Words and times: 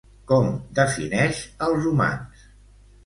Com 0.29 0.47
defineix 0.79 1.41
als 1.67 1.85
humans? 1.91 2.49